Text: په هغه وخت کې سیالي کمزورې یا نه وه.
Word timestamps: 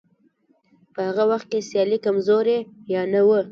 په 0.93 0.99
هغه 1.09 1.23
وخت 1.31 1.47
کې 1.51 1.65
سیالي 1.69 1.97
کمزورې 2.05 2.57
یا 2.93 3.01
نه 3.13 3.21
وه. 3.27 3.41